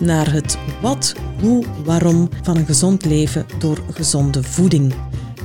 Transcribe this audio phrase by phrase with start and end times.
[0.00, 4.94] naar het wat, hoe, waarom van een gezond leven door gezonde voeding.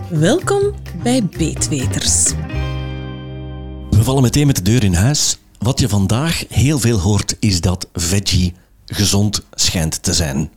[0.10, 2.34] Welkom bij Beetweters.
[3.90, 5.38] We vallen meteen met de deur in huis.
[5.60, 8.54] Wat je vandaag heel veel hoort is dat veggie
[8.86, 10.52] gezond schijnt te zijn.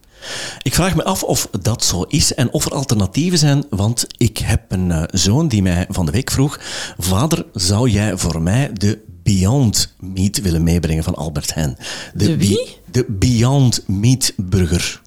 [0.62, 4.38] Ik vraag me af of dat zo is en of er alternatieven zijn, want ik
[4.38, 6.60] heb een eh, zoon die mij van de week vroeg:
[6.98, 11.76] Vader, zou jij voor mij de Beyond Meat willen meebrengen van Albert Heijn?
[12.15, 12.76] De wie?
[12.96, 15.00] De Beyond Meat Burger.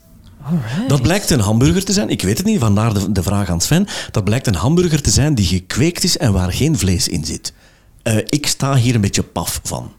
[0.87, 2.09] Dat blijkt een hamburger te zijn.
[2.09, 3.87] Ik weet het niet, vandaar de, de vraag aan Sven.
[4.11, 7.53] Dat blijkt een hamburger te zijn die gekweekt is en waar geen vlees in zit.
[8.03, 9.91] Uh, ik sta hier een beetje paf van.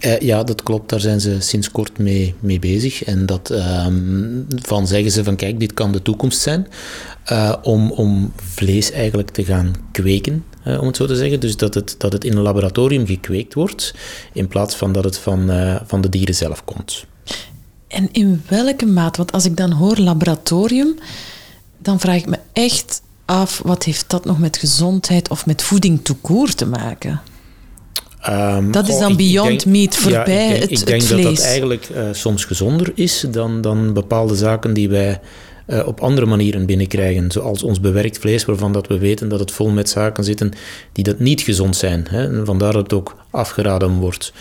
[0.00, 0.88] Uh, ja, dat klopt.
[0.88, 3.04] Daar zijn ze sinds kort mee, mee bezig.
[3.04, 6.66] En dat um, van zeggen ze van kijk, dit kan de toekomst zijn.
[7.32, 11.40] Uh, om, om vlees eigenlijk te gaan kweken, uh, om het zo te zeggen.
[11.40, 13.94] Dus dat het, dat het in een laboratorium gekweekt wordt,
[14.32, 15.50] in plaats van dat het van,
[15.86, 17.04] van de dieren zelf komt.
[17.92, 19.16] En in welke maat?
[19.16, 20.94] Want als ik dan hoor laboratorium,
[21.78, 26.04] dan vraag ik me echt af, wat heeft dat nog met gezondheid of met voeding
[26.04, 27.20] toekoor te maken?
[28.28, 31.20] Um, dat is dan beyond meat, voorbij ja, ik denk, het, ik denk het dat
[31.20, 31.36] vlees.
[31.36, 35.20] dat eigenlijk uh, soms gezonder is dan, dan bepaalde zaken die wij
[35.66, 37.30] uh, op andere manieren binnenkrijgen.
[37.30, 40.52] Zoals ons bewerkt vlees, waarvan dat we weten dat het vol met zaken zitten
[40.92, 42.06] die dat niet gezond zijn.
[42.08, 42.38] Hè?
[42.38, 44.32] En vandaar dat het ook afgeraden wordt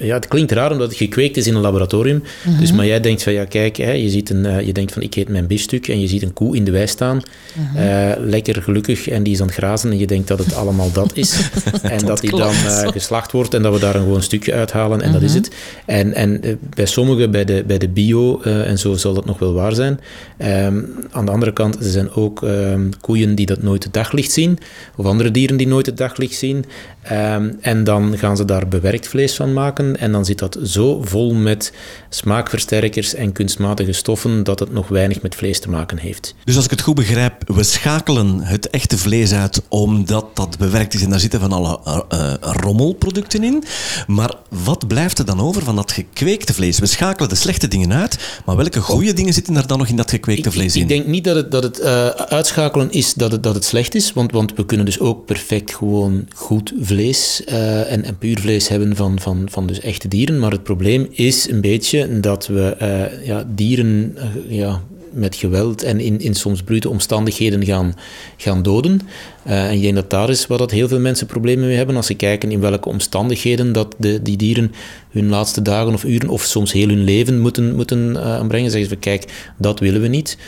[0.00, 2.16] ja, het klinkt raar omdat het gekweekt is in een laboratorium.
[2.16, 2.60] Mm -hmm.
[2.60, 5.02] Dus, maar jij denkt van, ja, kijk, hè, je, ziet een, uh, je denkt van,
[5.02, 7.22] ik eet mijn biefstuk en je ziet een koe in de wei staan.
[7.52, 7.82] Mm -hmm.
[7.82, 10.92] uh, lekker gelukkig en die is aan het grazen en je denkt dat het allemaal
[10.92, 11.32] dat is.
[11.82, 14.52] en dat, dat die dan uh, geslacht wordt en dat we daar een gewoon stukje
[14.52, 15.20] uithalen en mm -hmm.
[15.20, 15.50] dat is het.
[15.86, 19.52] En, en bij sommigen, bij de, bij de bio en zo zal dat nog wel
[19.52, 20.00] waar zijn.
[20.38, 24.32] Um, aan de andere kant, er zijn ook um, koeien die dat nooit het daglicht
[24.32, 24.58] zien,
[24.96, 26.64] of andere dieren die nooit het daglicht zien.
[27.12, 31.02] Um, en dan gaan ze daar bewerkt vlees van maken en dan zit dat zo
[31.02, 31.72] vol met
[32.08, 36.34] smaakversterkers en kunstmatige stoffen dat het nog weinig met vlees te maken heeft.
[36.44, 40.94] Dus als ik het goed begrijp, we schakelen het echte vlees uit omdat dat bewerkt
[40.94, 43.64] is en daar zitten van alle uh, uh, rommelproducten in.
[44.06, 44.34] Maar
[44.64, 46.78] wat blijft er dan over van dat gekweekte vlees?
[46.78, 49.96] We schakelen de slechte dingen uit, maar welke goede dingen zitten er dan nog in
[49.96, 50.82] dat gekweekte vlees ik, in?
[50.82, 53.94] Ik denk niet dat het, dat het uh, uitschakelen is dat het, dat het slecht
[53.94, 58.40] is, want, want we kunnen dus ook perfect gewoon goed vlees uh, en, en puur
[58.40, 60.38] vlees hebben van, van, van dus echte dieren.
[60.38, 65.82] Maar het probleem is een beetje dat we uh, ja, dieren uh, ja, met geweld
[65.82, 67.94] en in, in soms brute omstandigheden gaan,
[68.36, 69.00] gaan doden.
[69.42, 71.96] en ik denk dat daar is waar dat heel veel mensen problemen mee hebben.
[71.96, 74.72] Als ze kijken in welke omstandigheden dat de, die dieren
[75.10, 78.96] hun laatste dagen of uren of soms heel hun leven moeten, moeten aanbrengen, zeggen ze
[78.96, 80.38] kijk, dat willen we niet.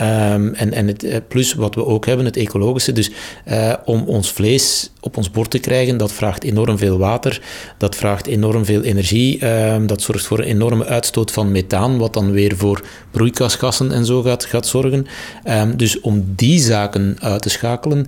[0.00, 2.92] Um, en, en het, plus wat we ook hebben, het ecologische.
[2.92, 3.10] Dus
[3.48, 7.40] uh, om ons vlees op ons bord te krijgen, dat vraagt enorm veel water,
[7.78, 12.12] dat vraagt enorm veel energie, um, dat zorgt voor een enorme uitstoot van methaan, wat
[12.12, 15.06] dan weer voor broeikasgassen en zo gaat, gaat zorgen.
[15.44, 18.06] Um, dus om die zaken uit te schakelen,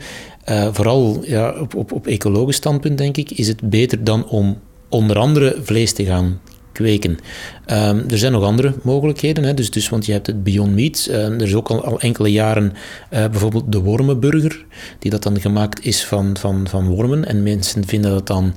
[0.51, 4.59] uh, vooral ja, op, op, op ecologisch standpunt denk ik, is het beter dan om
[4.89, 6.41] onder andere vlees te gaan
[6.81, 7.19] kweken.
[7.67, 9.55] Um, er zijn nog andere mogelijkheden, hè?
[9.55, 11.09] Dus, dus, want je hebt het Beyond Meat.
[11.11, 12.73] Um, er is ook al, al enkele jaren
[13.11, 14.65] uh, bijvoorbeeld de wormenburger,
[14.99, 17.25] die dat dan gemaakt is van, van, van wormen.
[17.25, 18.55] En mensen vinden dat dan...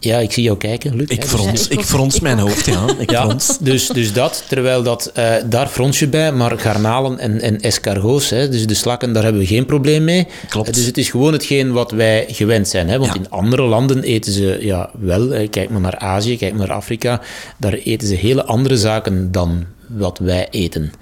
[0.00, 1.08] Ja, ik zie jou kijken, Luc.
[1.08, 2.86] Ik frons, ja, ik, ik frons mijn hoofd, ja.
[2.98, 3.58] Ik ja, frons.
[3.60, 8.30] Dus, dus dat, terwijl dat, uh, daar frons je bij, maar garnalen en, en escargots,
[8.30, 10.26] hè, dus de slakken, daar hebben we geen probleem mee.
[10.48, 10.68] Klopt.
[10.68, 12.88] Uh, dus het is gewoon hetgeen wat wij gewend zijn.
[12.88, 13.18] Hè, want ja.
[13.18, 16.76] in andere landen eten ze ja, wel, uh, kijk maar naar Azië, kijk maar naar
[16.76, 17.20] Afrika,
[17.56, 20.92] daar eten ze hele andere zaken dan wat wij eten.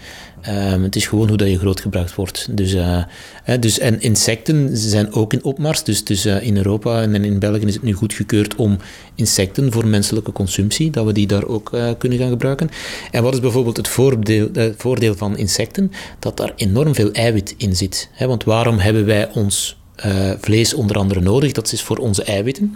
[0.48, 2.48] Um, het is gewoon hoe dat je grootgebracht wordt.
[2.50, 3.02] Dus, uh,
[3.42, 5.84] hè, dus, en insecten zijn ook in opmars.
[5.84, 8.76] Dus, dus uh, in Europa en in België is het nu goedgekeurd om
[9.14, 12.70] insecten voor menselijke consumptie, dat we die daar ook uh, kunnen gaan gebruiken.
[13.10, 15.92] En wat is bijvoorbeeld het voordeel, voordeel van insecten?
[16.18, 18.08] Dat daar enorm veel eiwit in zit.
[18.12, 18.26] Hè?
[18.26, 19.76] Want waarom hebben wij ons
[20.06, 21.52] uh, vlees onder andere nodig.
[21.52, 22.74] Dat is voor onze eiwitten.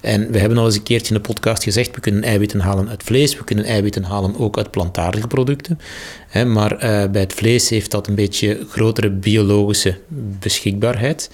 [0.00, 2.88] En we hebben al eens een keertje in de podcast gezegd, we kunnen eiwitten halen
[2.88, 5.80] uit vlees, we kunnen eiwitten halen ook uit plantaardige producten.
[6.28, 9.98] Hè, maar uh, bij het vlees heeft dat een beetje grotere biologische
[10.38, 11.30] beschikbaarheid.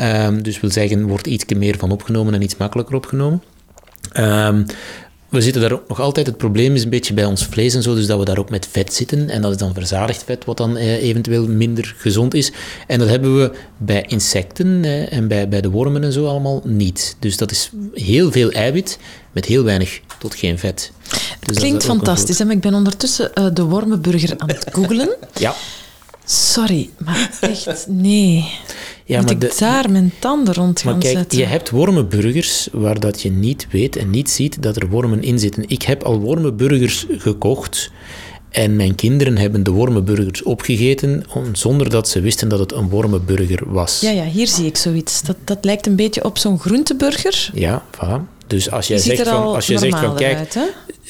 [0.00, 3.42] Um, dus wil zeggen, wordt iets meer van opgenomen en iets makkelijker opgenomen.
[4.18, 4.66] Um,
[5.28, 7.82] we zitten daar ook nog altijd, het probleem is een beetje bij ons vlees en
[7.82, 9.30] zo, dus dat we daar ook met vet zitten.
[9.30, 12.52] En dat is dan verzadigd vet, wat dan eh, eventueel minder gezond is.
[12.86, 16.62] En dat hebben we bij insecten eh, en bij, bij de wormen en zo allemaal
[16.64, 17.16] niet.
[17.18, 18.98] Dus dat is heel veel eiwit
[19.32, 20.92] met heel weinig tot geen vet.
[21.40, 22.38] Dus Klinkt fantastisch.
[22.38, 25.16] maar ik ben ondertussen eh, de wormenburger aan het googlen.
[25.34, 25.54] Ja,
[26.30, 28.52] Sorry, maar echt, nee.
[29.08, 31.38] Ja Moet maar ik de, daar mijn tanden rond gaan Maar kijk, zetten?
[31.38, 35.38] je hebt wormenburgers waar dat je niet weet en niet ziet dat er wormen in
[35.38, 35.64] zitten.
[35.66, 37.90] Ik heb al wormenburgers gekocht
[38.50, 43.72] en mijn kinderen hebben de wormenburgers opgegeten zonder dat ze wisten dat het een wormenburger
[43.72, 44.00] was.
[44.00, 45.22] Ja, ja, hier zie ik zoiets.
[45.22, 47.50] Dat, dat lijkt een beetje op zo'n groenteburger.
[47.54, 48.36] Ja, voilà.
[48.46, 50.58] Dus als jij zegt van, al als je zegt van kijk, uit?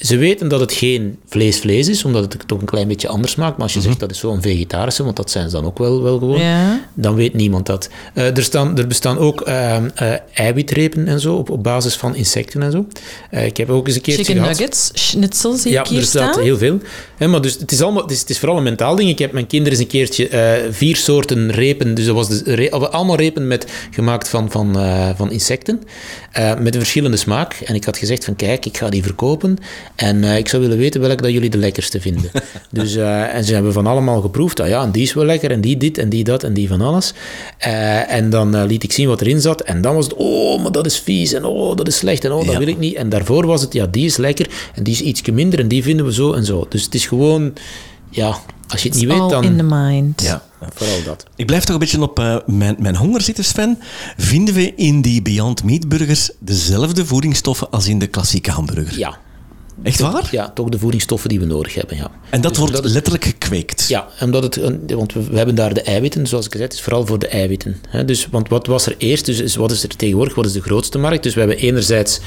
[0.00, 3.53] Ze weten dat het geen vlees-vlees is, omdat het toch een klein beetje anders maakt.
[3.56, 3.81] Maar als Mhm.
[3.83, 6.41] je zegt dat is zo'n vegetarische, want dat zijn ze dan ook wel, wel gewoon,
[6.41, 6.81] Ja.
[6.95, 7.89] dan weet niemand dat.
[8.15, 12.15] Eh, er, staan, er bestaan ook eh, eh, eiwitrepen en zo, op, op basis van
[12.15, 12.87] insecten en zo.
[13.31, 14.59] Eh, ik heb ook eens een keertje Chicken gehad.
[14.59, 16.79] nuggets, schnitzel zie Ja, ik hier er staat heel veel.
[17.17, 19.11] Hè, maar dus het, is allemaal, het, is, het is vooral een mentaal ding.
[19.11, 22.69] Ik heb mijn kinderen eens een keertje vier soorten repen, dus dat was de, re-
[22.71, 24.73] of allemaal repen met, gemaakt van, van,
[25.17, 25.83] van insecten,
[26.59, 27.55] met een verschillende smaak.
[27.55, 29.56] En ik had gezegd van kijk, ik ga die verkopen
[29.99, 32.31] en eh, ik zou willen weten welke dat jullie de lekkerste vinden.
[32.71, 34.61] dus, eh, en ze hebben van allemaal geproefd.
[34.61, 36.69] Ah ja, en die is wel lekker, en die dit, en die dat, en die
[36.69, 37.12] van alles.
[37.59, 39.61] Eh, en dan liet ik zien wat erin zat.
[39.61, 42.33] En dan was het, oh, maar dat is vies, en oh, dat is slecht, en
[42.33, 42.59] oh, dat Ja.
[42.59, 42.95] wil ik niet.
[42.95, 45.83] En daarvoor was het, ja, die is lekker, en die is ietsje minder, en die
[45.83, 46.67] vinden we zo en zo.
[46.69, 47.53] Dus het is gewoon,
[48.11, 48.37] ja,
[48.69, 49.45] als je het niet weet, All dan...
[49.45, 50.23] in the mind.
[50.23, 50.43] Ja.
[50.75, 51.25] Vooral dat.
[51.37, 53.79] Ik blijf toch een beetje op mijn, mijn honger zitten, Sven.
[54.17, 58.99] Vinden we in die Beyond Meat burgers dezelfde voedingsstoffen als in de klassieke hamburger?
[58.99, 59.19] Ja.
[59.82, 60.28] Echt waar?
[60.30, 62.10] Ja, toch de voedingsstoffen die we nodig hebben, ja.
[62.30, 63.88] En dat Dus wordt dat letterlijk gekweekt?
[63.88, 67.06] Ja, omdat het, want we, hebben daar de eiwitten, zoals ik zei, het is vooral
[67.06, 67.76] voor de eiwitten.
[67.88, 68.04] Hè.
[68.04, 70.62] Dus, want wat was er eerst, dus is, wat is er tegenwoordig, wat is de
[70.62, 71.22] grootste markt?
[71.22, 72.20] Dus we hebben enerzijds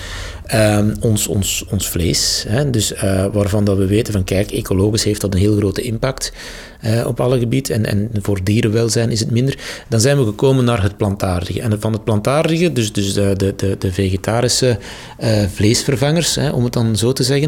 [0.45, 5.03] ehm, ons, ons, ons vlees, hè, dus, eh, waarvan dat we weten van kijk, ecologisch
[5.03, 6.31] heeft dat een heel grote impact
[6.81, 9.57] eh, op alle gebieden en, en voor dierenwelzijn is het minder.
[9.87, 11.61] Dan zijn we gekomen naar het plantaardige.
[11.61, 14.77] En van het plantaardige, dus, dus de, de, de, de vegetarische
[15.17, 17.40] eh, vleesvervangers, hè, om het dan zo te zeggen,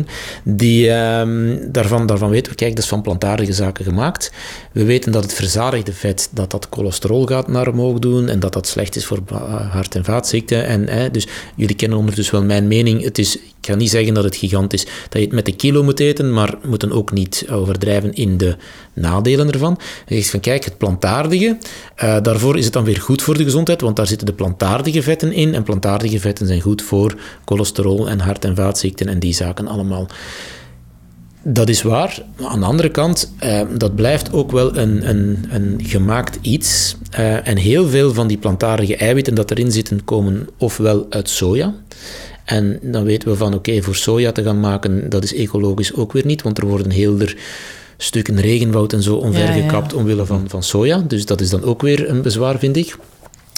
[0.43, 4.31] die, ehm, daarvan, daarvan weten we, kijk, dat is van plantaardige zaken gemaakt.
[4.71, 8.53] We weten dat het verzadigde vet, dat dat cholesterol gaat naar omhoog doen en dat
[8.53, 9.19] dat slecht is voor
[9.71, 10.65] hart- en vaatziekten.
[10.65, 13.03] En, dus jullie kennen ondertussen wel mijn mening.
[13.03, 15.55] Het is, ik ga niet zeggen dat het gigant is, dat je het met de
[15.55, 18.55] kilo moet eten, maar moeten ook niet overdrijven in de
[18.93, 19.79] nadelen ervan.
[20.07, 21.57] Je zegt van, kijk, het plantaardige,
[21.95, 25.01] eh, daarvoor is het dan weer goed voor de gezondheid, want daar zitten de plantaardige
[25.01, 27.15] vetten in en plantaardige vetten zijn goed voor
[27.45, 29.82] cholesterol en hart- en vaatziekten en die zaken allemaal.
[31.45, 32.23] Dat is waar.
[32.39, 36.95] Maar aan de andere kant, eh, dat blijft ook wel een, een, een gemaakt iets.
[37.09, 41.73] Eh, en heel veel van die plantaardige eiwitten dat erin zitten, komen ofwel uit soja.
[42.45, 46.11] En dan weten we van, oké, voor soja te gaan maken, dat is ecologisch ook
[46.11, 47.35] weer niet, want er worden heel er
[47.97, 49.97] stukken regenwoud en zo omvergekapt ja.
[49.97, 51.03] omwille van, van soja.
[51.07, 52.97] Dus dat is dan ook weer een bezwaar, vind ik.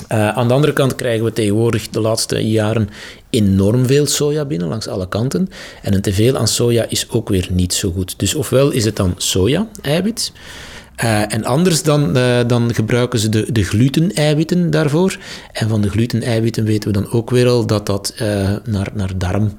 [0.07, 2.89] Eh, aan de andere kant krijgen we tegenwoordig de laatste jaren
[3.29, 5.49] enorm veel soja binnen, langs alle kanten.
[5.81, 8.19] En een teveel aan soja is ook weer niet zo goed.
[8.19, 10.31] Dus ofwel is het dan soja-eiwit,
[10.95, 15.17] eh, en anders dan, eh, dan gebruiken ze de, de gluten-eiwitten daarvoor.
[15.51, 18.13] En van de gluten-eiwitten weten we dan ook weer al dat dat
[18.63, 19.51] naar, naar darm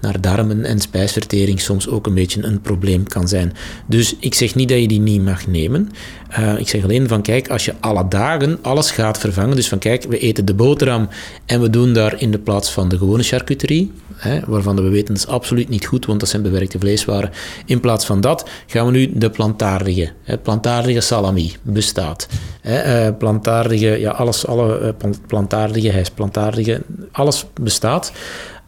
[0.00, 3.52] naar darmen en spijsvertering soms ook een beetje een probleem kan zijn.
[3.86, 5.90] Dus ik zeg niet dat je die niet mag nemen.
[6.38, 9.78] Uh, ik zeg alleen van kijk, als je alle dagen alles gaat vervangen, dus van
[9.78, 11.08] kijk, we eten de boterham
[11.46, 15.06] en we doen daar in de plaats van de gewone charcuterie, hè, waarvan we weten
[15.14, 17.30] dat is absoluut niet goed, want dat zijn bewerkte vleeswaren.
[17.66, 22.28] In plaats van dat gaan we nu de plantaardige, hè, plantaardige salami bestaat.
[22.60, 28.12] Hè, uh, plantaardige, ja, alles, alle uh, plantaardige, hij is plantaardige, alles bestaat.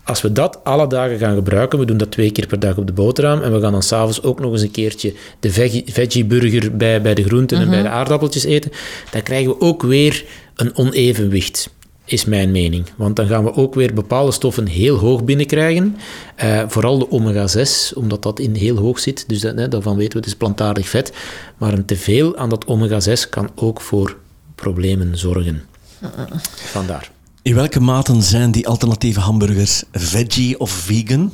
[0.05, 2.87] Als we dat alle dagen gaan gebruiken, we doen dat twee keer per dag op
[2.87, 6.25] de boterham en we gaan dan s'avonds ook nog eens een keertje de veggie, veggie
[6.25, 7.73] burger bij, bij de groenten mm -hmm.
[7.73, 8.71] en bij de aardappeltjes eten,
[9.11, 11.71] dan krijgen we ook weer een onevenwicht,
[12.05, 12.87] is mijn mening.
[12.97, 15.97] Want dan gaan we ook weer bepaalde stoffen heel hoog binnenkrijgen,
[16.45, 20.13] uh, vooral de omega-6, omdat dat in heel hoog zit, dus dat, hè, daarvan weten
[20.13, 21.13] we het is plantaardig vet,
[21.59, 24.17] maar een teveel aan dat omega-6 kan ook voor
[24.55, 25.63] problemen zorgen.
[26.55, 27.11] Vandaar.
[27.43, 31.33] In welke maten zijn die alternatieve hamburgers veggie of vegan?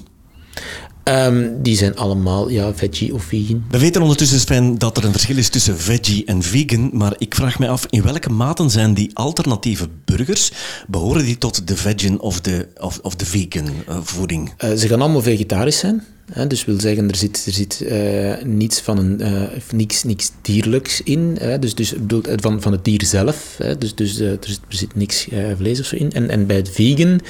[1.04, 3.64] Um, die zijn allemaal ja, veggie of vegan.
[3.70, 6.90] We weten ondertussen, Sven, dat er een verschil is tussen veggie en vegan.
[6.92, 10.52] Maar ik vraag me af, in welke maten zijn die alternatieve burgers?
[10.86, 14.52] Behoren die tot de vegan of de, of, of de vegan uh, voeding?
[14.64, 16.04] Uh, ze gaan allemaal vegetarisch zijn.
[16.48, 19.42] Dus wil zeggen, er zit, er zit uh, niets, van een, uh,
[19.72, 21.36] niks, niks dierlijks in.
[21.40, 21.94] Hè, dus, dus
[22.36, 23.58] van, van het dier zelf.
[23.78, 26.12] Dus dus uh, er, zit, er zit niks vlees of zo in.
[26.12, 27.20] En, en bij het vegan,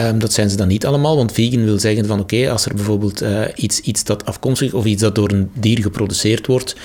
[0.00, 1.16] um, dat zijn ze dan niet allemaal.
[1.16, 5.02] Want vegan wil zeggen van oké, als er bijvoorbeeld iets, iets dat afkomstig of iets
[5.02, 6.76] dat door een dier geproduceerd wordt,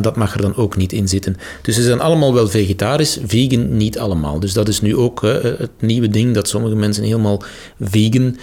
[0.00, 1.36] dat mag er dan ook niet in zitten.
[1.62, 4.40] Dus ze zijn allemaal wel vegetarisch, vegan niet allemaal.
[4.40, 5.22] Dus dat is nu ook
[5.58, 7.42] het nieuwe ding dat sommige mensen helemaal
[7.80, 8.36] vegan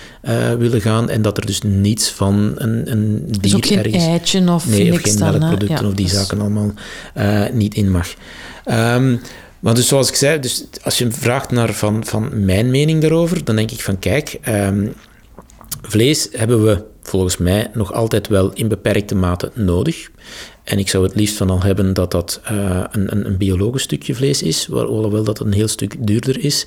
[0.58, 4.06] willen gaan en dat er dus niets van een, een dier dus ook geen ergens...
[4.06, 6.74] eitje of nee, niks of geen dan, melkproducten ja, of die dus- zaken allemaal
[7.18, 8.14] uh, niet in mag.
[8.66, 9.22] Um,
[9.60, 13.44] maar dus zoals ik zei, dus als je vraagt naar van, van mijn mening daarover,
[13.44, 14.94] dan denk ik van kijk, um,
[15.82, 20.10] vlees hebben we volgens mij nog altijd wel in beperkte mate nodig.
[20.68, 23.82] En ik zou het liefst van al hebben dat dat uh, een, een, een, biologisch
[23.82, 26.66] stukje vlees is, hoewel dat een heel stuk duurder is.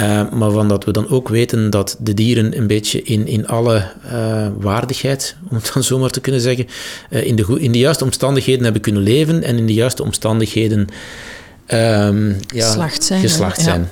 [0.00, 3.46] Uh, maar van dat we dan ook weten dat de dieren een beetje in, in
[3.46, 6.66] alle uh, waardigheid, om het dan zo maar te kunnen zeggen,
[7.10, 12.36] in, de, in de juiste omstandigheden hebben kunnen leven en in de juiste omstandigheden um,
[12.54, 13.20] ja, geslacht zijn.
[13.20, 13.88] Geslacht zijn.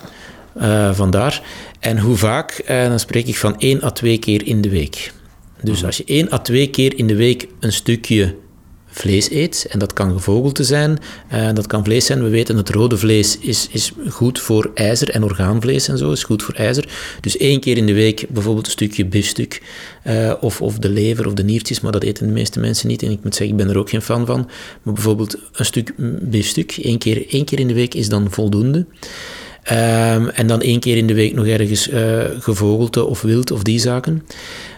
[0.60, 0.94] Ja.
[0.94, 1.42] vandaar.
[1.80, 2.64] En hoe vaak?
[2.66, 5.12] dan spreek ik van één à twee keer in de week.
[5.62, 8.34] Dus als je één à twee keer in de week een stukje
[8.94, 10.98] vlees eet, en dat kan gevogelte zijn,
[11.32, 12.22] uh, dat kan vlees zijn.
[12.22, 16.22] We weten dat rode vlees is, is goed voor ijzer en orgaanvlees en zo, is
[16.22, 16.88] goed voor ijzer.
[17.20, 19.62] Dus één keer in de week bijvoorbeeld een stukje biefstuk,
[20.06, 23.02] uh, of, of de lever of de niertjes, maar dat eten de meeste mensen niet.
[23.02, 24.50] En ik moet zeggen, ik ben er ook geen fan van.
[24.82, 28.86] Maar bijvoorbeeld een stuk biefstuk, één keer, één keer in de week is dan voldoende.
[29.72, 33.62] Um, en dan één keer in de week nog ergens uh, gevogelte of wild of
[33.62, 34.26] die zaken.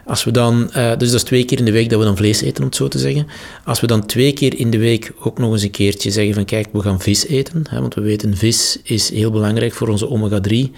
[0.04, 2.16] Als we dan, uh, dus dat is twee keer in de week dat we dan
[2.16, 3.26] vlees eten, om het zo te zeggen.
[3.64, 6.44] Als we dan twee keer in de week ook nog eens een keertje zeggen van
[6.44, 7.62] kijk, we gaan vis eten.
[7.70, 10.70] Hè, want we weten, vis is heel belangrijk voor onze omega-3.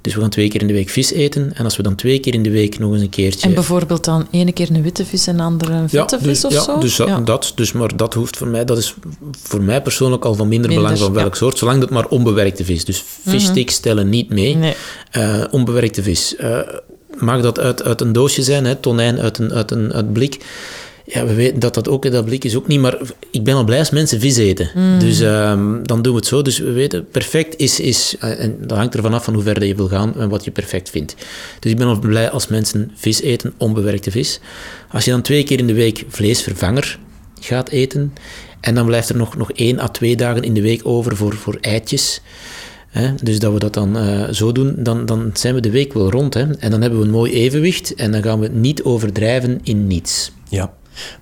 [0.00, 1.50] Dus we gaan twee keer in de week vis eten.
[1.54, 3.48] En als we dan twee keer in de week nog eens een keertje...
[3.48, 6.30] En bijvoorbeeld dan ene keer een witte vis en de andere een vette ja, dus,
[6.30, 6.78] vis of ja, zo?
[6.78, 7.52] Dus dat, ja, dat.
[7.54, 8.64] Dus maar dat hoeft voor mij...
[8.64, 8.94] Dat is
[9.42, 11.58] voor mij persoonlijk al van minder, Minder, belang van welk soort.
[11.58, 12.84] Zolang dat maar onbewerkte vis.
[12.84, 14.56] Dus vissticks stellen niet mee.
[14.56, 14.74] Nee.
[15.16, 16.34] Uh, onbewerkte vis.
[16.40, 16.58] Uh,
[17.18, 20.44] mag dat uit, uit een doosje zijn, hè, tonijn uit een, uit een uit blik.
[21.10, 22.98] Ja, we weten dat dat ook, dat blik is ook niet, maar
[23.30, 24.70] ik ben al blij als mensen vis eten.
[24.74, 24.98] Mm.
[24.98, 26.42] Dus um, dan doen we het zo.
[26.42, 29.74] Dus we weten, perfect is, is, en dat hangt ervan af van hoe ver je
[29.74, 31.14] wil gaan en wat je perfect vindt.
[31.60, 34.40] Dus ik ben al blij als mensen vis eten, onbewerkte vis.
[34.90, 36.98] Als je dan twee keer in de week vleesvervanger
[37.40, 38.12] gaat eten,
[38.60, 41.34] en dan blijft er nog, nog één à twee dagen in de week over voor,
[41.34, 42.20] voor eitjes.
[42.88, 43.14] Hè?
[43.22, 46.10] Dus dat we dat dan uh, zo doen, dan, dan zijn we de week wel
[46.10, 46.34] rond.
[46.34, 46.54] Hè?
[46.54, 50.32] En dan hebben we een mooi evenwicht en dan gaan we niet overdrijven in niets.
[50.48, 50.72] Ja,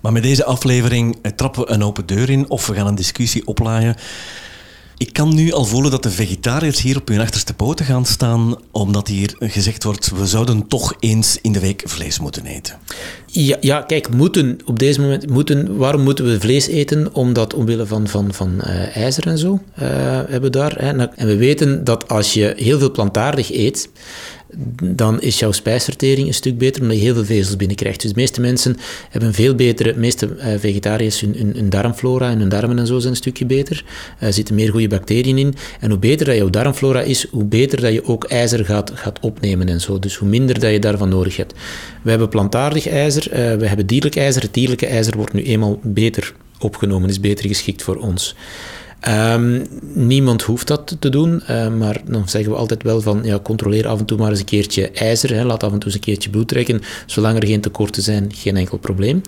[0.01, 3.47] maar met deze aflevering trappen we een open deur in of we gaan een discussie
[3.47, 3.97] oplaaien.
[4.99, 8.57] Ik kan nu al voelen dat de vegetariërs hier op hun achterste poten gaan staan,
[8.71, 12.79] omdat hier gezegd wordt, we zouden toch eens in de week vlees moeten eten.
[13.27, 17.15] Ja, ja kijk, moeten, op deze moment, moeten, waarom moeten we vlees eten?
[17.15, 20.75] Omdat omwille van, van, van uh, ijzer en zo uh, hebben we daar.
[20.79, 21.07] Hè.
[21.07, 23.89] En we weten dat als je heel veel plantaardig eet,
[24.83, 28.01] dan is jouw spijsvertering een stuk beter omdat je heel veel vezels binnenkrijgt.
[28.01, 28.77] Dus de meeste mensen
[29.11, 32.99] hebben veel betere, de meeste uh, vegetariërs, hun, hun, darmflora en hun darmen en zo
[32.99, 33.85] zijn een stukje beter.
[34.19, 35.55] Er zitten meer goede bacteriën in.
[35.81, 39.21] En hoe beter dat jouw darmflora is, hoe beter dat je ook ijzer gaat, gaat
[39.21, 39.99] opnemen en zo.
[39.99, 41.55] Dus hoe minder dat je daarvan nodig hebt.
[42.03, 44.43] We hebben plantaardig ijzer, uh, we hebben dierlijk ijzer.
[44.43, 48.35] Het dierlijke ijzer wordt nu eenmaal beter opgenomen, is beter geschikt voor ons.
[49.09, 53.39] Um, niemand hoeft dat te doen, uh, maar dan zeggen we altijd wel van ja,
[53.39, 55.95] controleer af en toe maar eens een keertje ijzer, hè, laat af en toe eens
[55.95, 59.21] een keertje bloed trekken, zolang er geen tekorten zijn, geen enkel probleem.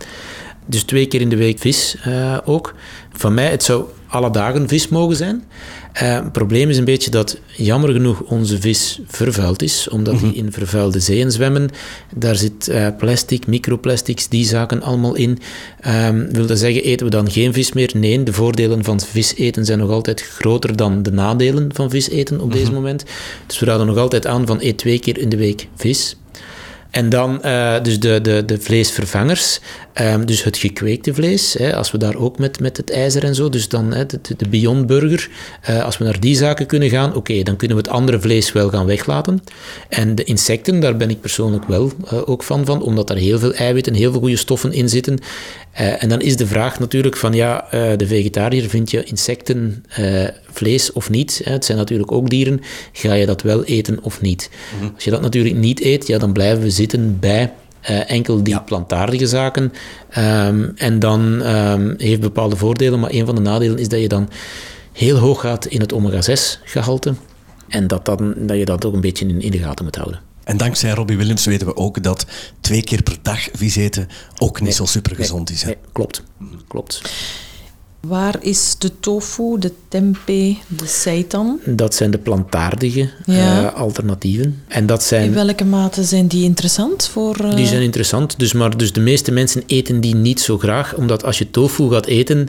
[0.69, 2.75] Dus twee keer in de week vis uh, ook.
[3.13, 5.45] Van mij, het zou alle dagen vis mogen zijn.
[6.03, 10.21] Uh, het probleem is een beetje dat jammer genoeg onze vis vervuild is, omdat mm
[10.21, 10.31] -hmm.
[10.31, 11.71] die in vervuilde zeeën zwemmen.
[12.15, 15.39] Daar zit uh, plastic, microplastics, die zaken allemaal in.
[15.87, 17.91] Um, wil dat zeggen, eten we dan geen vis meer?
[17.95, 22.09] Nee, de voordelen van vis eten zijn nog altijd groter dan de nadelen van vis
[22.09, 22.59] eten op mm -hmm.
[22.61, 23.05] deze moment.
[23.47, 26.17] Dus we raden nog altijd aan van eet twee keer in de week vis.
[26.91, 29.61] En dan uh, dus de, de, de vleesvervangers,
[30.01, 33.35] um, dus het gekweekte vlees, hè, als we daar ook met, met het ijzer en
[33.35, 35.29] zo, dus dan hè, de, de Beyond Burger,
[35.71, 38.53] uh, als we naar die zaken kunnen gaan, oké, dan kunnen we het andere vlees
[38.53, 39.43] wel gaan weglaten.
[39.89, 43.39] En de insecten, daar ben ik persoonlijk wel uh, ook van, van, omdat daar heel
[43.39, 45.19] veel eiwitten, heel veel goede stoffen in zitten.
[45.79, 49.85] En dan is de vraag natuurlijk van, ja, de vegetariër, vind je insecten
[50.51, 51.41] vlees of niet?
[51.45, 51.53] Hè?
[51.53, 52.61] Het zijn natuurlijk ook dieren,
[52.93, 54.51] ga je dat wel eten of niet?
[54.51, 54.91] Mm -hmm.
[54.95, 57.53] Als je dat natuurlijk niet eet, ja, dan blijven we zitten bij
[57.91, 58.61] uh, enkel die ja.
[58.61, 59.73] plantaardige zaken.
[60.19, 64.09] Um, en dan um, heeft bepaalde voordelen, maar een van de nadelen is dat je
[64.09, 64.29] dan
[64.93, 67.15] heel hoog gaat in het omega-6 gehalte.
[67.69, 70.21] En dat, dan, dat je dat ook een beetje in, in de gaten moet houden.
[70.49, 72.27] En dankzij Robbie Williams weten we ook dat
[72.61, 75.61] twee keer per dag vis eten ook niet zo super gezond is.
[75.63, 75.67] Hè?
[75.69, 76.23] Nee, klopt.
[76.69, 77.01] Klopt.
[78.01, 81.61] Waar is de tofu, de tempeh, de seitan?
[81.65, 83.67] Dat zijn de plantaardige Ja.
[83.73, 84.63] eh, alternatieven.
[84.69, 85.25] En dat zijn...
[85.25, 87.37] In welke mate zijn die interessant voor...
[87.45, 90.95] eh, Die zijn interessant, dus, maar dus de meeste mensen eten die niet zo graag,
[90.95, 92.49] omdat als je tofu gaat eten,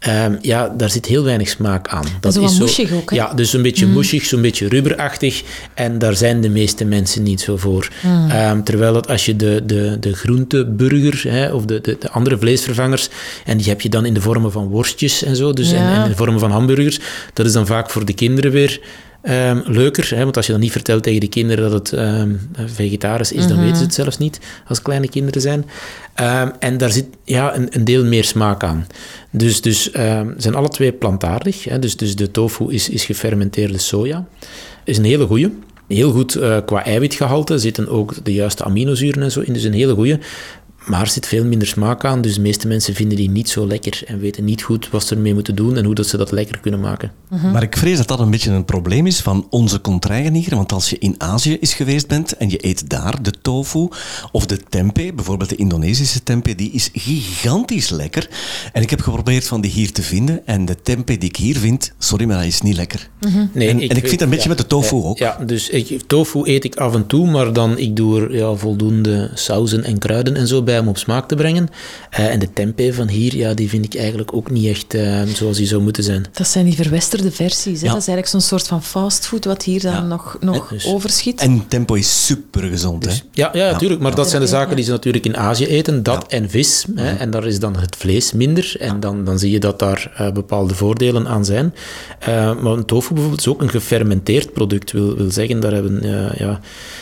[0.00, 2.04] ehm, ja, daar zit heel weinig smaak aan.
[2.20, 3.16] Dat zo wat moeshig ook, hè?
[3.16, 5.42] Ja, dus een beetje moeshig, zo'n beetje rubberachtig,
[5.74, 7.88] en daar zijn de meeste mensen niet zo voor.
[8.28, 12.38] Ehm, terwijl dat als je de, de, de groenteburger, hè, of de, de, de andere
[12.38, 13.08] vleesvervangers,
[13.44, 16.02] en die heb je dan in de vormen van worstjes en zo, dus en, en
[16.02, 16.98] in de vormen van hamburgers,
[17.32, 18.80] dat is dan vaak voor de kinderen weer...
[19.22, 22.34] ehm, leuker, hè, want als je dan niet vertelt tegen de kinderen dat het ehm,
[22.52, 25.64] vegetarisch is, dan weten ze het zelfs niet als kleine kinderen zijn.
[26.14, 28.86] Ehm, en daar zit ja, een, een deel meer smaak aan.
[29.30, 29.90] Dus, dus
[30.36, 31.64] zijn alle twee plantaardig.
[31.64, 34.26] Hè, dus, dus de tofu is, is gefermenteerde soja.
[34.84, 35.52] Is een hele goeie.
[35.88, 37.58] Heel goed eh, qua eiwitgehalte.
[37.58, 39.52] Zitten ook de juiste aminozuren en zo in.
[39.52, 40.18] Dus een hele goeie.
[40.86, 42.20] Maar er zit veel minder smaak aan.
[42.20, 44.02] Dus de meeste mensen vinden die niet zo lekker.
[44.06, 46.58] En weten niet goed wat ze ermee moeten doen en hoe dat ze dat lekker
[46.60, 47.12] kunnen maken.
[47.52, 50.90] Maar ik vrees dat dat een beetje een probleem is van onze contraigen Want als
[50.90, 53.88] je in Azië is geweest bent en je eet daar de tofu
[54.32, 58.28] of de tempeh, bijvoorbeeld de Indonesische tempeh, die is gigantisch lekker.
[58.72, 60.46] En ik heb geprobeerd van die hier te vinden.
[60.46, 63.08] En de tempeh die ik hier vind, sorry, maar dat is niet lekker.
[63.52, 65.18] Nee, En- en ik vind een beetje met de tofu ja, ook.
[65.18, 68.54] Ja, dus ik, tofu eet ik af en toe, maar dan ik doe er ja,
[68.54, 71.68] voldoende sauzen en kruiden en zo bij om op smaak te brengen.
[72.10, 75.22] Eh, en de tempeh van hier, ja, die vind ik eigenlijk ook niet echt eh,
[75.22, 76.26] zoals die zou moeten zijn.
[76.32, 77.80] Dat zijn die verwesterde versies.
[77.80, 77.86] Hè?
[77.86, 77.92] Ja.
[77.92, 81.40] Dat is eigenlijk zo'n soort van fastfood wat hier dan nog, nog dus- overschiet.
[81.40, 83.04] En tempo is super gezond.
[83.04, 83.12] Hè?
[83.32, 84.00] Ja, ja, natuurlijk.
[84.00, 86.02] Maar dat zijn de zaken die ze natuurlijk in Azië eten.
[86.02, 86.84] Dat en vis.
[86.94, 88.74] Hè, en daar is dan het vlees minder.
[88.78, 91.74] En dan, dan zie je dat daar eh, bepaalde voordelen aan zijn.
[92.18, 92.26] Eh,
[92.60, 94.92] maar een tofu bijvoorbeeld is ook een gefermenteerd product.
[94.92, 96.60] Wil, wil zeggen, daar hebben, eh, ja,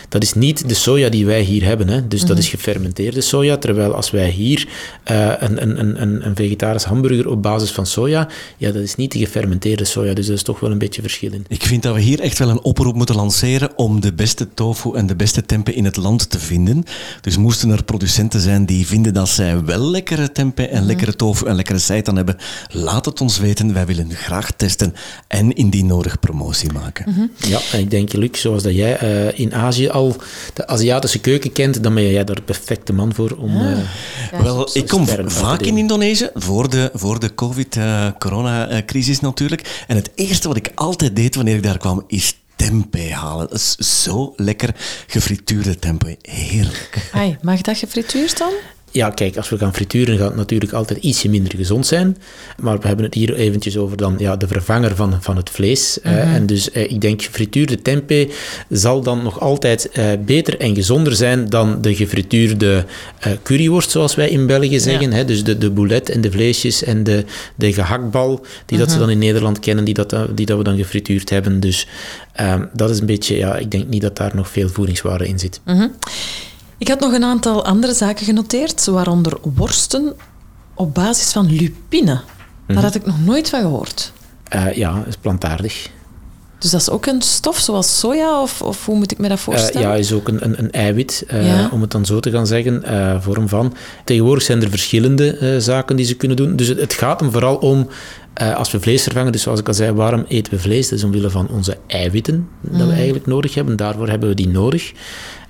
[0.08, 1.88] dat is niet de soja die wij hier hebben.
[1.88, 2.08] Hè.
[2.08, 3.57] Dus dat is gefermenteerde soja.
[3.58, 4.68] Terwijl als wij hier
[5.04, 9.12] eh, een, een, een- een, vegetarisch hamburger op basis van soja, ja, dat is niet
[9.12, 10.14] de gefermenteerde soja.
[10.14, 11.44] Dus daar is toch wel een beetje verschil in.
[11.48, 14.94] Ik vind dat we hier echt wel een oproep moeten lanceren om de beste tofu
[14.94, 16.84] en de beste tempeh in het land te vinden.
[17.20, 21.47] Dus moesten er producenten zijn die vinden dat zij wel lekkere tempeh en lekkere tofu
[21.47, 22.36] en lekkere seitan hebben,
[22.71, 23.73] laat het ons weten.
[23.73, 24.94] Wij willen graag testen
[25.28, 27.30] en indien nodig promotie maken.
[27.36, 30.16] Ja, en ik denk, Luc, zoals dat jij eh, in Azië al
[30.54, 33.48] de Aziatische keuken kent, dan ben jij daar de perfecte man voor om...
[33.49, 35.76] Eh, Wel, ik kom vaak in.
[35.78, 39.84] Indonesië, voor de, voor de COVID-corona-crisis natuurlijk.
[39.87, 43.49] En het eerste wat ik altijd deed wanneer ik daar kwam, is tempeh halen.
[43.49, 44.75] Dat is zo lekker,
[45.06, 46.15] gefrituurde tempeh.
[46.23, 47.08] Heerlijk.
[47.13, 48.52] Ai, mag dat gefrituurd dan?
[48.90, 52.16] Ja, kijk, als we gaan frituren gaat het natuurlijk altijd ietsje minder gezond zijn.
[52.60, 56.00] Maar we hebben het hier eventjes over dan, ja, de vervanger van, van het vlees.
[56.00, 58.28] eh, en dus eh, ik denk gefrituurde tempeh
[58.68, 62.84] zal dan nog altijd eh, beter en gezonder zijn dan de gefrituurde
[63.18, 65.12] eh, curryworst, zoals wij in België zeggen.
[65.12, 65.24] Hè?
[65.24, 67.24] Dus de, de boulet en de vleesjes en de,
[67.54, 70.76] de gehaktbal, die dat ze dan in Nederland kennen, die dat, die dat we dan
[70.76, 71.60] gefrituurd hebben.
[71.60, 71.86] Dus
[72.32, 75.38] ehm, dat is een beetje, ja, ik denk niet dat daar nog veel voedingswaarde in
[75.38, 75.60] zit.
[76.78, 80.14] Ik had nog een aantal andere zaken genoteerd, waaronder worsten
[80.75, 82.21] op basis van lupine.
[82.67, 84.12] Daar had ik nog nooit van gehoord.
[84.49, 85.91] Eh, ja, is plantaardig.
[86.58, 89.38] Dus dat is ook een stof zoals soja, of, of hoe moet ik me dat
[89.38, 89.88] Eh, voorstellen?
[89.88, 91.69] ja, is ook een, een, een eiwit, eh, Ja.
[91.73, 92.82] om het dan zo te gaan zeggen,
[93.23, 93.75] vorm van.
[94.04, 96.56] Tegenwoordig zijn er verschillende zaken die ze kunnen doen.
[96.56, 97.88] Dus het, het gaat hem vooral om,
[98.38, 100.88] eh, als we vlees vervangen, dus zoals ik al zei, waarom eten we vlees?
[100.88, 103.76] Dat is omwille van onze eiwitten dat we eigenlijk nodig hebben.
[103.76, 104.92] Daarvoor hebben we die nodig.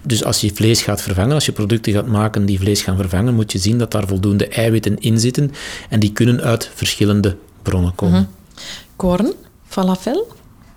[0.03, 3.35] Dus als je vlees gaat vervangen, als je producten gaat maken die vlees gaan vervangen,
[3.35, 5.53] moet je zien dat daar voldoende eiwitten in zitten.
[5.89, 8.31] En die kunnen uit verschillende bronnen komen.
[8.97, 9.33] Korn,
[9.67, 10.33] falafel.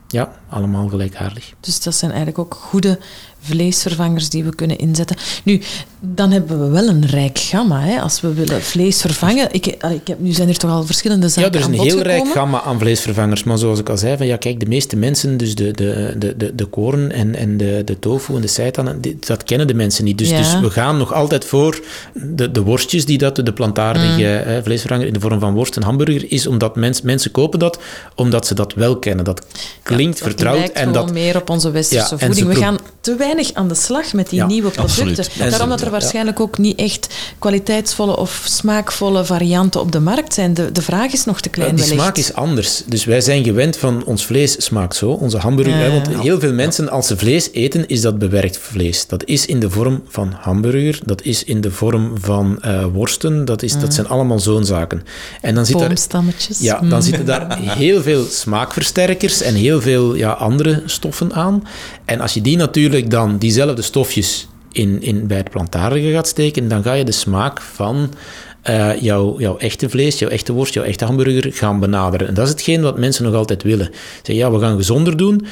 [0.08, 1.54] Ja, allemaal gelijkaardig.
[1.60, 3.00] Dus dat zijn eigenlijk ook goede
[3.42, 5.18] vleesvervangers die we kunnen inzetten.
[5.44, 5.62] Nu,
[6.00, 7.82] dan hebben we wel een rijk gamma.
[7.82, 9.48] Hè, als we willen vlees vervangen.
[9.52, 11.74] Ik, allee, ik heb, nu zijn er toch al verschillende Ja, zaken er is een
[11.74, 13.44] heel rijk gamma aan vleesvervangers.
[13.44, 16.38] Maar zoals ik al zei, van, ja, kijk, de meeste mensen, dus de, de, de,
[16.38, 20.04] de, de koren en, en de, de tofu en de seitan, dat kennen de mensen
[20.04, 20.18] niet.
[20.18, 20.38] Dus, Ja.
[20.38, 21.80] dus we gaan nog altijd voor
[22.14, 24.20] de, de worstjes die dat, de plantaardige Mm.
[24.22, 27.80] eh, vleesvervanger in de vorm van worst en hamburger is, omdat mens, mensen kopen dat,
[28.16, 29.26] omdat ze dat wel kennen.
[29.26, 29.46] Dat
[29.84, 31.12] klinkt Dat vertrouwd en dat...
[31.12, 32.48] meer op onze westerse Ja, voeding.
[32.48, 35.26] We gaan te weinig aan de slag met die Ja, nieuwe producten.
[35.39, 37.08] En Daarom dat er waarschijnlijk ook niet echt
[37.39, 40.54] kwaliteitsvolle of smaakvolle varianten op de markt zijn.
[40.54, 42.02] De, de vraag is nog te klein die wellicht.
[42.02, 42.84] smaak is anders.
[42.86, 45.91] Dus wij zijn gewend van ons vlees smaakt zo, onze hamburger.
[45.91, 49.08] Want heel veel mensen, als ze vlees eten, is dat bewerkt vlees.
[49.08, 53.46] Dat is in de vorm van hamburger, dat is in de vorm van eh, worsten,
[53.46, 55.04] dat, is, dat zijn allemaal zo'n zaken.
[55.41, 55.98] En dan zit daar,
[56.60, 56.89] ja, Mm.
[56.89, 61.63] dan zitten daar heel veel smaakversterkers en heel veel ja, ja, andere stoffen aan.
[62.06, 66.68] En als je die natuurlijk dan, diezelfde stofjes, in, in, bij het plantaardige gaat steken,
[66.68, 68.14] dan ga je de smaak van
[68.70, 72.28] uh, jouw, jouw echte vlees, jouw echte worst, jouw echte hamburger gaan benaderen.
[72.28, 73.90] En dat is hetgeen wat mensen nog altijd willen.
[74.16, 75.46] Zeggen, ja, we gaan gezonder doen,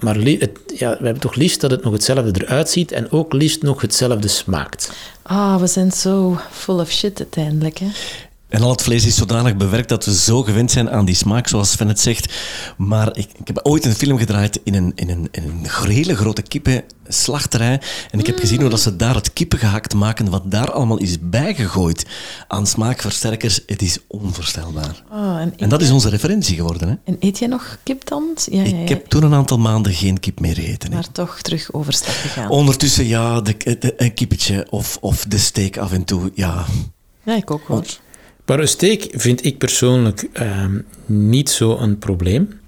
[0.00, 3.32] maar het, ja, we hebben toch liefst dat het nog hetzelfde eruit ziet en ook
[3.32, 4.92] liefst nog hetzelfde smaakt.
[5.22, 7.86] Ah, we zijn zo full of shit uiteindelijk, hè?
[8.56, 11.48] En al het vlees is zodanig bewerkt dat we zo gewend zijn aan die smaak,
[11.48, 12.34] zoals Sven het zegt.
[12.76, 16.16] Maar ik, ik heb ooit een film gedraaid in een, in een, in een hele
[16.16, 17.80] grote kippenslachterij.
[18.10, 21.16] En ik heb gezien hoe dat ze daar het kippengehakt maken, wat daar allemaal is
[21.20, 22.06] bijgegooid
[22.48, 23.60] aan smaakversterkers.
[23.66, 25.02] Het is onvoorstelbaar.
[25.12, 26.88] Oh, en, en, dat is onze referentie geworden.
[26.88, 26.94] Hè?
[27.04, 28.36] En eet jij nog kip dan?
[28.50, 28.82] Ja, ja, ja.
[28.82, 30.92] Ik heb toen een aantal maanden geen kip meer gegeten.
[30.92, 32.50] Maar toch terug overstap gegaan.
[32.50, 36.64] Ondertussen, ja, de, een kippetje of, of de steak af en toe, ja.
[37.22, 37.84] Ja, ik ook hoor.
[38.66, 40.64] Steak vind ik persoonlijk uh,
[41.06, 42.60] niet zo een probleem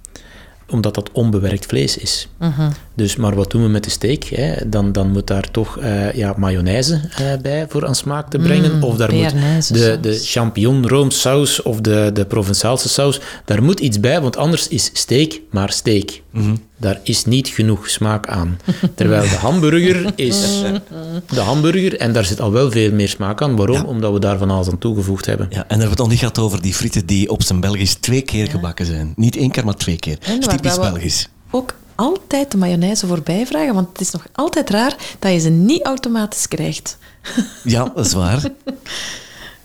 [0.66, 2.28] omdat dat onbewerkt vlees is.
[2.42, 4.24] Uh Dus, maar wat doen we met de steak?
[4.24, 4.68] Hè?
[4.68, 8.76] Dan, dan moet daar toch uh, ja, mayonaise uh, bij voor aan smaak te brengen.
[8.76, 9.34] Mm, of daar moet
[9.74, 14.68] de, de champignon roomsaus of de, de Provençaalse saus, daar moet iets bij, want anders
[14.68, 16.20] is steak maar steak.
[16.30, 18.58] Mm Daar is niet genoeg smaak aan.
[18.94, 20.62] Terwijl de hamburger is
[21.34, 23.56] de hamburger en daar zit al wel veel meer smaak aan.
[23.56, 23.84] Waarom?
[23.84, 25.46] Omdat we daar van alles aan toegevoegd hebben.
[25.50, 27.60] Ja, en dan hebben we het nog niet gehad over die frieten die op zijn
[27.60, 29.12] Belgisch twee keer gebakken zijn.
[29.16, 31.28] Niet één keer, maar twee keer typisch Belgisch.
[31.50, 35.48] Ook altijd de mayonaise voorbij vragen, want het is nog altijd raar dat je ze
[35.48, 36.98] niet automatisch krijgt.
[37.64, 38.42] Ja, dat is waar.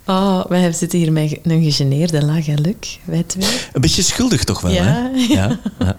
[0.05, 2.99] Oh, wij zitten hier met een gegeneerde lach, hè, Luc?
[3.03, 3.49] Wij twee.
[3.73, 4.83] Een beetje schuldig toch wel, ja.
[4.83, 5.09] hè?
[5.33, 5.59] Ja.
[5.79, 5.95] ja.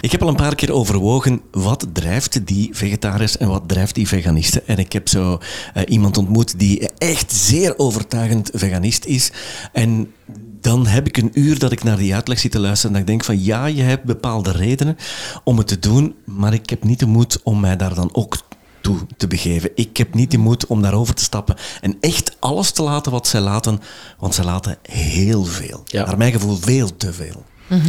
[0.00, 4.08] Ik heb al een paar keer overwogen wat drijft die vegetariërs en wat drijft die
[4.08, 4.66] veganisten.
[4.66, 5.38] En ik heb zo
[5.76, 9.32] uh, iemand ontmoet die echt zeer overtuigend veganist is.
[9.72, 10.12] En
[10.60, 13.08] dan heb ik een uur dat ik naar die uitleg zit te luisteren en dat
[13.10, 14.96] ik denk van ja, je hebt bepaalde redenen
[15.44, 18.38] om het te doen, maar ik heb niet de moed om mij daar dan ook
[18.80, 19.70] toe te begeven.
[19.74, 23.26] Ik heb niet de moed om daarover te stappen en echt alles te laten wat
[23.26, 23.80] zij laten,
[24.18, 25.82] want zij laten heel veel.
[25.86, 26.06] Ja.
[26.06, 27.44] Naar mijn gevoel veel te veel.
[27.66, 27.80] Mm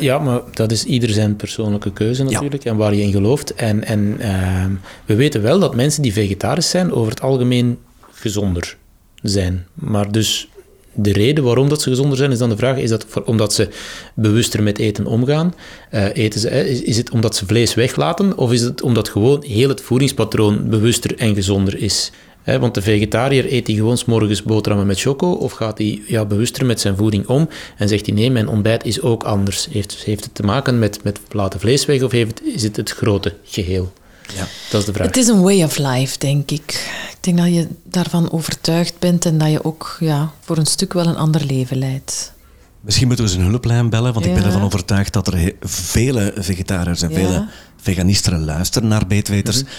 [0.00, 3.54] ja, maar dat is ieder zijn persoonlijke keuze natuurlijk en waar je in gelooft.
[3.54, 4.64] En, en uh,
[5.04, 7.78] we weten wel dat mensen die vegetarisch zijn over het algemeen
[8.12, 8.76] gezonder
[9.22, 9.66] zijn.
[9.74, 10.48] Maar dus
[10.96, 13.68] de reden waarom dat ze gezonder zijn, is dan de vraag, is dat omdat ze
[14.14, 15.54] bewuster met eten omgaan?
[15.90, 19.44] Uh, eten ze, is, is, het omdat ze vlees weglaten, of is het omdat gewoon
[19.46, 22.12] heel het voedingspatroon bewuster en gezonder is?
[22.60, 26.24] want de vegetariër eet hij gewoon s morgens boterhammen met choco, of gaat hij ja,
[26.24, 29.68] bewuster met zijn voeding om en zegt hij nee, mijn ontbijt is ook anders.
[29.70, 32.90] Heeft, heeft het te maken met, met laten vlees weg, of heeft, is het het
[32.90, 33.92] grote geheel?
[34.34, 35.06] Ja, dat is de vraag.
[35.06, 36.90] Het is een way of life, denk ik.
[37.26, 41.06] Denk dat je daarvan overtuigd bent en dat je ook ja, voor een stuk wel
[41.06, 42.32] een ander leven leidt.
[42.80, 46.32] Misschien moeten we eens een hulplijn bellen, want ik ben ervan overtuigd dat er vele
[46.36, 49.62] vegetariërs en vele veganisten luisteren naar Beetweters.
[49.62, 49.72] Mhm.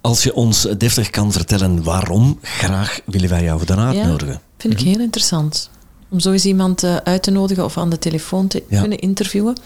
[0.00, 4.40] Als je ons deftig kan vertellen waarom, graag willen wij jou dan uitnodigen.
[4.58, 4.88] vind ik mhm.
[4.88, 5.70] heel interessant
[6.12, 9.56] om zo eens iemand uh, uit te nodigen of aan de telefoon te kunnen interviewen.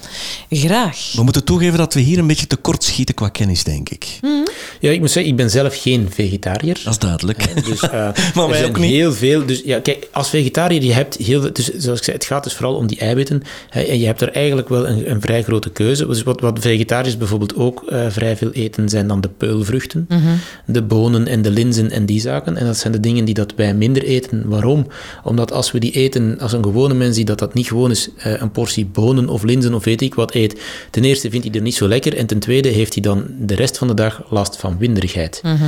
[0.51, 1.13] Graag.
[1.13, 4.19] We moeten toegeven dat we hier een beetje tekort schieten qua kennis, denk ik.
[4.21, 4.33] Mhm.
[4.81, 6.81] Ja, ik moet zeggen, ik ben zelf geen vegetariër.
[6.85, 7.65] Dat is duidelijk.
[7.67, 7.91] Dus, uh,
[8.35, 8.91] maar wij ook niet.
[8.91, 9.47] Heel veel.
[9.47, 11.53] Dus ja, kijk, als vegetariër, je hebt heel veel.
[11.53, 13.43] Dus zoals ik zei, het gaat dus vooral om die eiwitten.
[13.69, 16.07] Hè, en je hebt er eigenlijk wel een, een vrij grote keuze.
[16.07, 20.25] Dus wat, wat vegetariërs bijvoorbeeld ook uh, vrij veel eten, zijn dan de peulvruchten, mm
[20.67, 22.57] de bonen en de linzen en die zaken.
[22.57, 24.49] En dat zijn de dingen die dat wij minder eten.
[24.49, 24.87] Waarom?
[25.25, 28.09] Omdat als we die eten als een gewone mens die dat, dat niet gewoon is,
[28.19, 31.55] uh, een portie bonen of linzen of weet ik wat eet, ten eerste vindt hij
[31.55, 34.23] er niet zo lekker en ten tweede heeft hij dan de rest van de dag
[34.31, 35.41] last van winderigheid.
[35.43, 35.65] Mhm.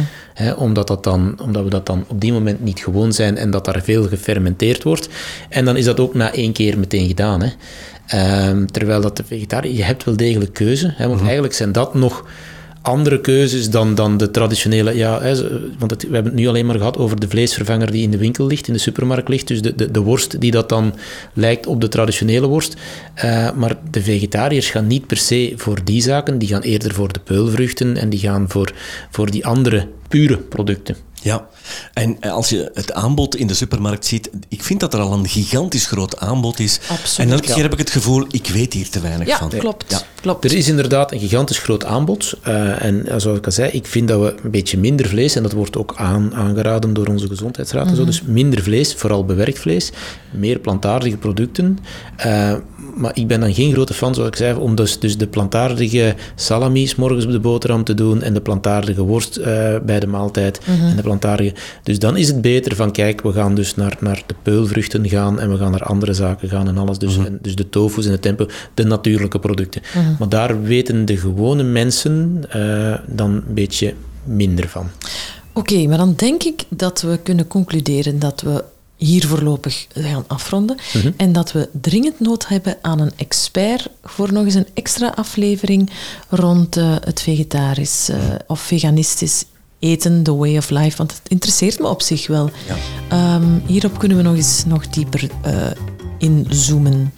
[0.57, 3.65] omdat, dat dan, omdat we dat dan op die moment niet gewoon zijn en dat
[3.65, 5.09] daar veel gefermenteerd wordt.
[5.49, 7.43] En dan is dat ook na één keer meteen gedaan.
[7.43, 7.51] Hè.
[8.07, 11.25] Ehm, terwijl dat de vegetariër, je hebt wel degelijk keuze, hè, want mhm.
[11.25, 12.25] eigenlijk zijn dat nog
[12.89, 14.97] andere keuzes dan, dan de traditionele.
[14.97, 15.35] Ja, hè,
[15.79, 18.47] want we hebben het nu alleen maar gehad over de vleesvervanger die in de winkel
[18.47, 19.49] ligt, in de supermarkt ligt.
[19.49, 20.95] Dus de, de, de worst die dat dan
[21.33, 22.77] lijkt op de traditionele worst.
[23.25, 27.13] Uh, maar de vegetariërs gaan niet per se voor die zaken, die gaan eerder voor
[27.13, 28.73] de peulvruchten en die gaan voor,
[29.11, 30.97] voor die andere pure producten.
[31.23, 31.49] Ja,
[31.93, 34.18] en als je het aanbod in de supermarkt ziet,
[34.49, 36.81] ik vind dat er al een gigantisch groot aanbod is.
[36.89, 37.31] Absoluut.
[37.31, 39.49] En elke keer heb ik het gevoel, ik weet hier te weinig ja, van.
[39.49, 40.45] Klopt, ja, klopt.
[40.45, 42.35] Er is inderdaad een gigantisch groot aanbod.
[42.49, 45.43] Uh, en zoals ik al zei, ik vind dat we een beetje minder vlees, en
[45.43, 48.11] dat wordt ook aan, aangeraden door onze gezondheidsraad, en zo, mhm.
[48.11, 49.91] dus minder vlees, vooral bewerkt vlees,
[50.31, 51.79] meer plantaardige producten.
[52.27, 52.55] Uh,
[52.95, 56.15] maar ik ben dan geen grote fan, zoals ik zei, om dus, dus de plantaardige
[56.35, 60.61] salami morgens op de boterham te doen en de plantaardige worst eh, bij de maaltijd
[60.65, 61.55] en de plantaardige.
[61.83, 65.41] Dus dan is het beter van, kijk, we gaan dus naar, naar de peulvruchten gaan
[65.41, 66.99] en we gaan naar andere zaken gaan en alles.
[66.99, 69.83] Dus, en, dus de tofu's en de tempo, de natuurlijke producten.
[70.19, 74.91] Maar daar weten de gewone mensen eh, dan een beetje minder van.
[75.53, 78.65] Oké, maar dan denk ik dat we kunnen concluderen dat we
[78.99, 80.77] hier voorlopig gaan afronden
[81.17, 85.91] en dat we dringend nood hebben aan een expert voor nog eens een extra aflevering
[86.29, 89.45] rond eh, het vegetarisch eh, of veganistisch
[89.79, 92.51] eten, the way of life, want het interesseert me op zich wel.
[93.09, 95.67] Ehm, hierop kunnen we nog eens nog dieper eh,
[96.19, 97.13] inzoomen.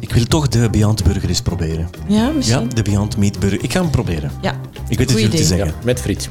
[0.00, 1.88] Ik wil toch de Beyond Burger eens proberen.
[2.08, 2.68] Ja, Ja, misschien?
[2.68, 3.62] de Beyond Meat Burger.
[3.62, 4.30] Ik ga hem proberen.
[4.42, 4.60] Ja.
[4.88, 5.74] Ik weet het niet te zeggen.
[5.84, 6.28] Met friet.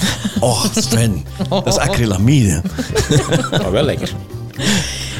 [0.40, 1.24] Oh, Sven.
[1.48, 2.62] Dat is acrylamide.
[3.50, 4.12] Maar wel lekker.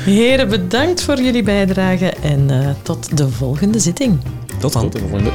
[0.04, 4.18] Heren, bedankt voor jullie bijdrage en eh, tot de volgende zitting.
[4.58, 4.82] Tot dan.
[4.82, 5.30] Tot de volgende.